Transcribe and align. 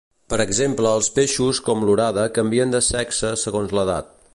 Per 0.33 0.37
exemple 0.45 0.93
els 1.01 1.09
peixos 1.17 1.61
com 1.69 1.85
l'orada 1.89 2.27
canvien 2.39 2.77
de 2.77 2.85
sexe 2.91 3.35
segons 3.47 3.79
l'edat. 3.81 4.15